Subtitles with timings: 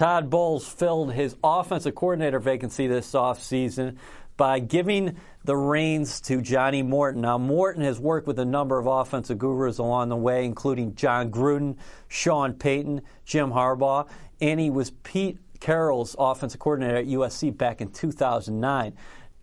[0.00, 3.98] Todd Bowles filled his offensive coordinator vacancy this offseason
[4.38, 7.20] by giving the reins to Johnny Morton.
[7.20, 11.30] Now, Morton has worked with a number of offensive gurus along the way, including Jon
[11.30, 11.76] Gruden,
[12.08, 14.08] Sean Payton, Jim Harbaugh,
[14.40, 18.94] and he was Pete Carroll's offensive coordinator at USC back in 2009.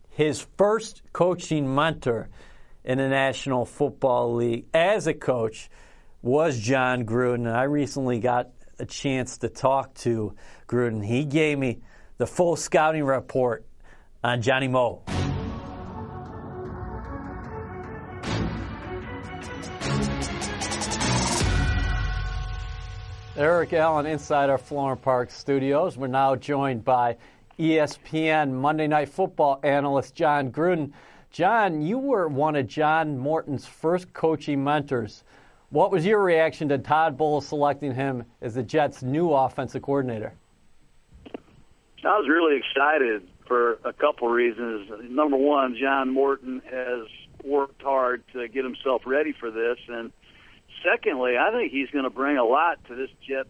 [0.10, 2.30] His first coaching mentor
[2.84, 5.70] in the National Football League as a coach
[6.24, 7.46] was Jon Gruden.
[7.46, 10.36] And I recently got a chance to talk to
[10.68, 11.06] Gruden.
[11.06, 11.82] He gave me
[12.18, 13.66] the full scouting report
[14.24, 15.04] on Johnny Mo.
[23.38, 25.96] Eric Allen inside our Florham Park studios.
[25.96, 27.18] We're now joined by
[27.60, 30.92] ESPN Monday Night Football analyst Jon Gruden.
[31.30, 35.24] Jon, you were one of John Morton's first coaching mentors.
[35.70, 40.34] What was your reaction to Todd Bowles selecting him as the Jets' new offensive coordinator?
[42.06, 44.90] I was really excited for a couple reasons.
[45.10, 47.08] Number one, John Morton has
[47.44, 50.12] worked hard to get himself ready for this, and
[50.84, 53.50] secondly, I think he's going to bring a lot to this Jets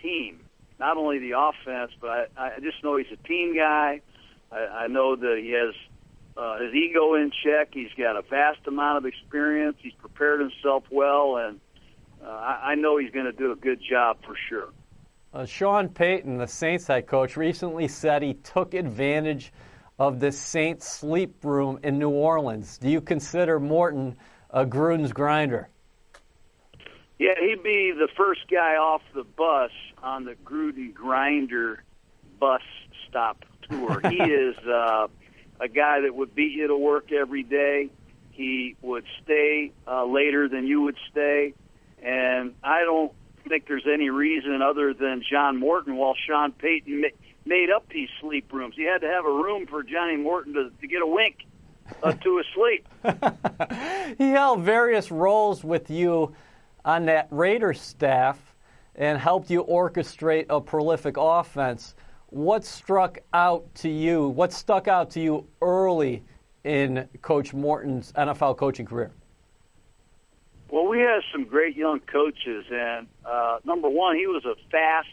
[0.00, 0.40] team.
[0.78, 4.00] Not only the offense, but I, I just know he's a team guy.
[4.50, 5.74] I, I know that he has
[6.36, 7.70] uh, his ego in check.
[7.72, 9.76] He's got a vast amount of experience.
[9.80, 11.60] He's prepared himself well, and
[12.22, 14.68] uh, I, I know he's going to do a good job for sure.
[15.32, 19.52] Uh, Sean Payton, the Saints head coach, recently said he took advantage
[19.98, 22.78] of the Saints sleep room in New Orleans.
[22.78, 24.16] Do you consider Morton
[24.50, 25.68] a Gruden's grinder?
[27.18, 29.70] Yeah, he'd be the first guy off the bus
[30.02, 31.82] on the Gruden Grinder
[32.38, 32.60] bus
[33.08, 34.00] stop tour.
[34.10, 35.08] he is uh,
[35.60, 37.90] a guy that would beat you to work every day.
[38.32, 41.54] He would stay uh, later than you would stay,
[42.02, 43.12] and I don't
[43.48, 45.96] think there's any reason other than John Morton.
[45.96, 47.08] While Sean Payton ma-
[47.46, 50.70] made up these sleep rooms, he had to have a room for Johnny Morton to,
[50.80, 51.46] to get a wink
[52.02, 52.86] uh, to his sleep.
[54.18, 56.34] he held various roles with you
[56.84, 58.54] on that Raiders staff
[58.94, 61.94] and helped you orchestrate a prolific offense.
[62.36, 64.28] What struck out to you?
[64.28, 66.22] What stuck out to you early
[66.64, 69.10] in Coach Morton's NFL coaching career?
[70.68, 75.08] Well, we had some great young coaches, and uh, number one, he was a fast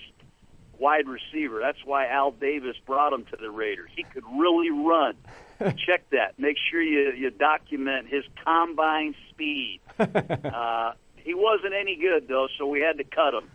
[0.78, 1.62] wide receiver.
[1.62, 3.90] That's why Al Davis brought him to the Raiders.
[3.96, 5.16] He could really run.
[5.78, 6.38] Check that.
[6.38, 9.80] Make sure you, you document his combine speed.
[9.98, 13.50] Uh, he wasn't any good though, so we had to cut him.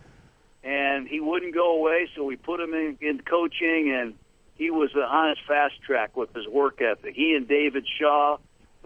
[0.63, 4.15] And he wouldn't go away, so we put him in, in coaching, and
[4.55, 7.15] he was on his fast track with his work ethic.
[7.15, 8.37] He and David Shaw,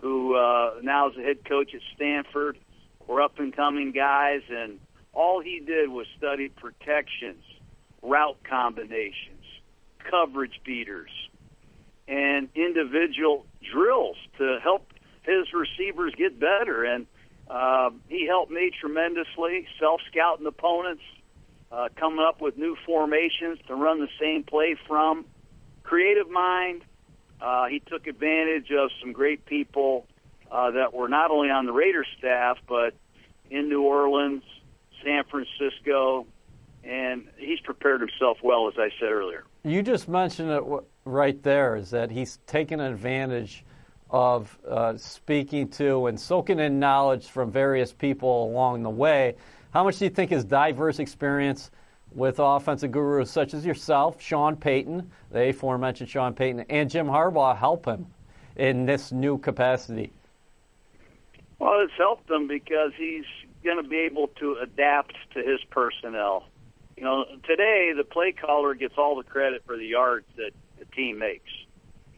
[0.02, 2.58] who uh, now is the head coach at Stanford,
[3.08, 4.80] were up and coming guys, and
[5.14, 7.44] all he did was study protections,
[8.02, 9.44] route combinations,
[10.10, 11.12] coverage beaters,
[12.08, 14.92] and individual drills to help
[15.24, 16.84] his receivers get better.
[16.84, 17.08] And
[17.50, 21.04] uh, he helped me tremendously, self scouting opponents,
[21.74, 25.26] uh, coming up with new formations to run the same play from.
[25.84, 26.84] Creative mind.
[27.42, 30.06] Uh, he took advantage of some great people
[30.52, 32.94] uh, that were not only on the Raiders staff, but
[33.50, 34.44] in New Orleans,
[35.04, 36.26] San Francisco,
[36.84, 39.44] and he's prepared himself well, as I said earlier.
[39.64, 40.64] You just mentioned it
[41.06, 43.66] right there, is that he's taken advantage
[44.10, 49.36] of uh, speaking to and soaking in knowledge from various people along the way.
[49.74, 51.72] How much do you think his diverse experience
[52.14, 57.58] with offensive gurus such as yourself, Sean Payton, the aforementioned Sean Payton, and Jim Harbaugh
[57.58, 58.06] help him
[58.56, 60.14] in this new capacity?
[61.58, 63.26] Well, it's helped him because he's
[63.64, 66.46] going to be able to adapt to his personnel.
[66.96, 70.86] You know, today the play caller gets all the credit for the yards that the
[70.96, 71.50] team makes.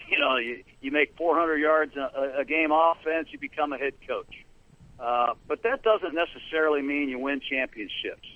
[0.08, 3.94] You know, you, you make 400 yards a, a game offense, you become a head
[4.06, 4.45] coach.
[5.00, 8.28] Uh, but that doesn't necessarily mean you win championships.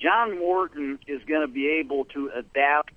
[0.00, 2.92] John Morton is going to be able to adapt,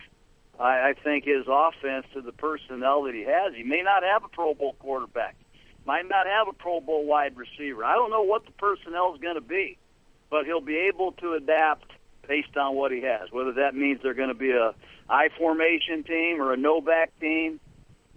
[0.60, 3.54] I, I think, his offense to the personnel that he has.
[3.56, 5.36] He may not have a Pro Bowl quarterback,
[5.86, 7.84] might not have a Pro Bowl wide receiver.
[7.84, 9.78] I don't know what the personnel is going to be,
[10.30, 11.92] but he'll be able to adapt
[12.28, 13.32] based on what he has.
[13.32, 14.76] Whether that means they're going to be a
[15.10, 17.60] I formation team or a no back team,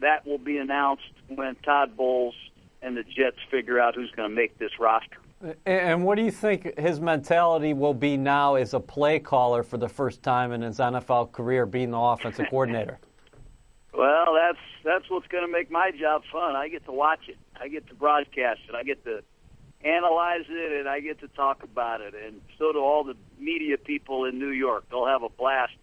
[0.01, 2.35] that will be announced when Todd Bowles
[2.83, 5.19] and the Jets figure out who's going to make this roster.
[5.67, 9.77] And what do you think his mentality will be now as a play caller for
[9.77, 12.99] the first time in his NFL career, being the offensive coordinator?
[13.95, 16.57] Well, that's that's what's going to make my job fun.
[16.57, 17.37] I get to watch it.
[17.61, 18.75] I get to broadcast it.
[18.75, 19.23] I get to
[19.85, 22.15] analyze it, and I get to talk about it.
[22.15, 24.87] And so do all the media people in New York.
[24.89, 25.75] They'll have a blast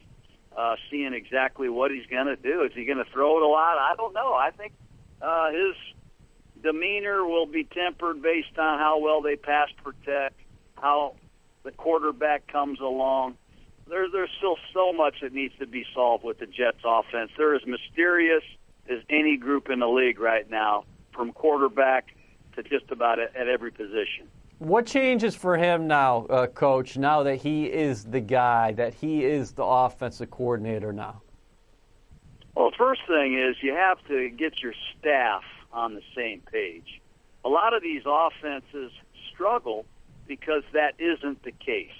[0.57, 2.63] uh, seeing exactly what he's going to do.
[2.63, 3.77] Is he going to throw it a lot?
[3.77, 4.33] I don't know.
[4.33, 4.73] I think
[5.21, 5.75] uh, his
[6.61, 10.35] demeanor will be tempered based on how well they pass protect,
[10.75, 11.15] how
[11.63, 13.35] the quarterback comes along.
[13.87, 17.31] There, there's still so much that needs to be solved with the Jets offense.
[17.37, 18.43] They're as mysterious
[18.89, 22.13] as any group in the league right now, from quarterback
[22.55, 24.27] to just about at, every position.
[24.59, 29.23] What changes for him now, uh, Coach, now that he is the guy, that he
[29.23, 31.21] is the offensive coordinator now?
[32.55, 37.01] Well, the first thing is you have to get your staff on the same page.
[37.45, 38.91] A lot of these offenses
[39.31, 39.85] struggle
[40.27, 41.91] because that isn't the case.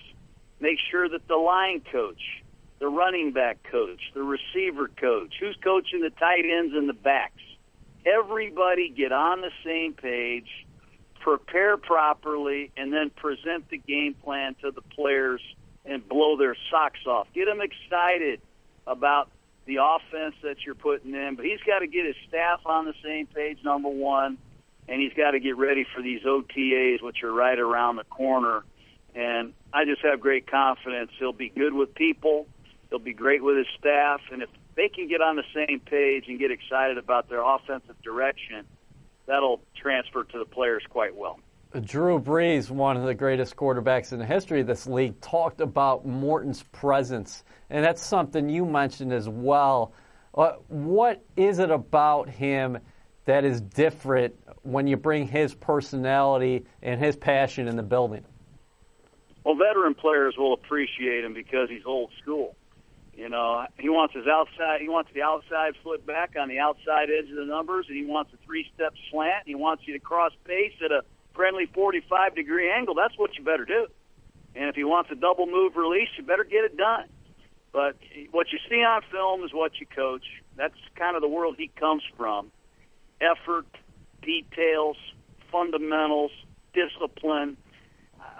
[0.59, 2.43] Make sure that the line coach,
[2.79, 7.41] the running back coach, the receiver coach, who's coaching the tight ends and the backs,
[8.05, 10.47] everybody get on the same page
[11.19, 15.41] prepare properly, and then present the game plan to the players
[15.85, 17.27] and blow their socks off.
[17.33, 18.41] Get them excited
[18.87, 19.29] about
[19.65, 21.35] the offense that you're putting in.
[21.35, 24.37] But he's got to get his staff on the same page, number one,
[24.87, 28.63] and he's got to get ready for these OTAs, which are right around the corner.
[29.15, 32.47] And I just have great confidence he'll be good with people.
[32.89, 36.25] He'll be great with his staff, and if they can get on the same page
[36.27, 38.65] and get excited about their offensive direction–
[39.29, 41.39] that'll transfer to the players quite well.
[41.81, 46.03] Drew Brees, one of the greatest quarterbacks in the history of this league, talked about
[46.03, 49.93] Morton's presence, and that's something you mentioned as well.
[50.33, 52.79] Uh, what is it about him
[53.25, 54.33] that is different
[54.63, 58.25] when you bring his personality and his passion in the building?
[59.43, 62.55] Well, veteran players will appreciate him because he's old school.
[63.15, 64.81] You know, he wants his outside.
[64.81, 68.05] He wants the outside foot back on the outside edge of the numbers, and he
[68.05, 69.43] wants a three-step slant.
[69.45, 71.03] He wants you to cross pace at a
[71.39, 72.95] friendly 45 degree angle.
[72.95, 73.87] That's what you better do.
[74.55, 77.05] And if he wants a double move release, you better get it done.
[77.71, 77.95] But
[78.31, 80.25] what you see on film is what you coach.
[80.57, 82.51] That's kind of the world he comes from.
[83.21, 83.67] Effort,
[84.21, 84.97] details,
[85.49, 86.31] fundamentals,
[86.73, 87.55] discipline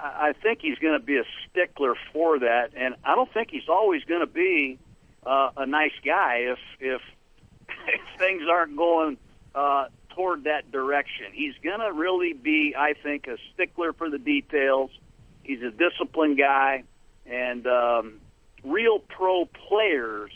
[0.01, 3.67] I think he's going to be a stickler for that, and I don't think he's
[3.67, 4.79] always going to be
[5.25, 7.01] uh, a nice guy if if,
[7.87, 9.17] if things aren't going
[9.53, 9.85] uh,
[10.19, 11.27] toward that direction.
[11.31, 14.91] He's going to really be, I think, a stickler for the details.
[15.43, 16.83] He's a disciplined guy,
[17.25, 18.19] and um,
[18.61, 20.31] real pro players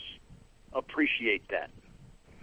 [0.72, 1.68] appreciate that.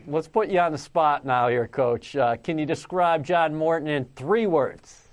[0.06, 2.16] Let's put you on the spot now, here, Coach.
[2.16, 5.08] Uh, can you describe John Morton in three words?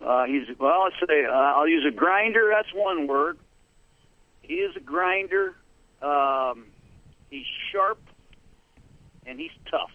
[0.00, 0.84] Uh, he's well.
[0.84, 2.52] Let's say uh, I'll use a grinder.
[2.54, 3.38] That's one word.
[4.42, 5.56] He is a grinder.
[6.02, 6.66] Um,
[7.30, 7.98] he's sharp,
[9.26, 9.90] and he's tough.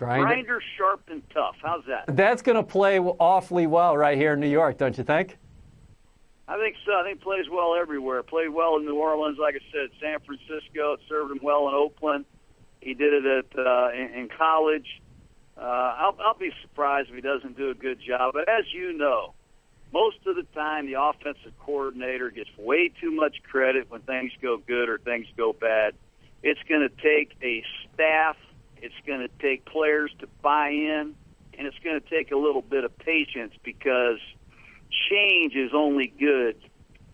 [0.00, 0.24] Grinder.
[0.24, 1.56] grinder, sharp, and tough.
[1.62, 2.04] How's that?
[2.16, 5.36] That's going to play awfully well right here in New York, don't you think?
[6.48, 6.92] I think so.
[6.94, 8.22] I think plays well everywhere.
[8.22, 10.96] Played well in New Orleans, like I said, San Francisco.
[11.06, 12.24] Served him well in Oakland.
[12.80, 15.02] He did it at uh, in, in college.
[15.54, 18.32] Uh, I'll, I'll be surprised if he doesn't do a good job.
[18.32, 19.34] But as you know,
[19.92, 24.56] most of the time the offensive coordinator gets way too much credit when things go
[24.56, 25.92] good or things go bad.
[26.42, 27.62] It's going to take a
[27.92, 28.36] staff,
[28.82, 31.14] it's going to take players to buy in,
[31.56, 34.18] and it's going to take a little bit of patience because
[35.10, 36.56] change is only good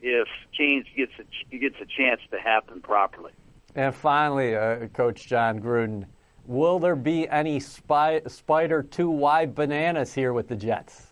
[0.00, 3.32] if change gets a, gets a chance to happen properly.
[3.74, 6.06] And finally, uh, Coach Jon Gruden,
[6.46, 11.08] will there be any spy, spider two wide bananas here with the Jets?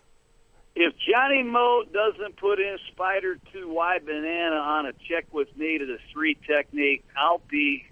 [0.75, 5.77] if Johnny Moe doesn't put in Spider 2 wide banana on a check with me
[5.77, 7.85] to the three technique, I'll be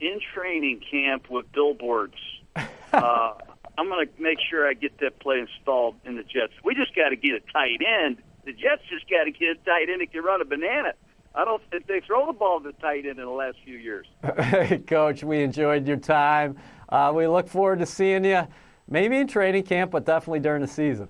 [0.00, 2.16] in training camp with billboards.
[2.56, 3.34] uh,
[3.78, 6.52] I'm going to make sure I get that play installed in the Jets.
[6.64, 8.18] We just got to get a tight end.
[8.44, 10.94] The Jets just got to get a tight end that can run a banana.
[11.34, 13.76] I don't think they throw the ball to the tight end in the last few
[13.76, 14.06] years.
[14.38, 16.56] Hey, Coach, we enjoyed your time.
[16.88, 18.46] Uh, we look forward to seeing you,
[18.88, 21.08] maybe in training camp, but definitely during the season.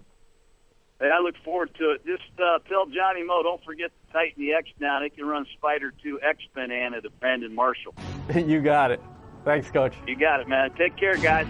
[1.01, 2.05] Hey, I look forward to it.
[2.05, 5.05] Just uh, tell Johnny Moe, don't forget to tighten the X down.
[5.05, 7.95] It can run Spider 2 X banana to Brandon Marshall.
[8.35, 9.01] you got it.
[9.45, 9.95] Thanks, Coach.
[10.07, 10.73] You got it, man.
[10.77, 11.47] Take care, guys.